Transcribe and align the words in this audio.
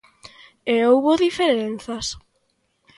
E 0.73 0.75
houbo 0.87 1.11
diferenzas. 1.25 2.07